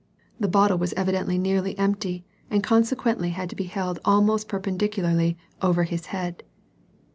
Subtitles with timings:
[0.39, 5.37] The bottle was evidently nearly empty and conse quently had to be held almost perpendicularly
[5.61, 6.41] over his head.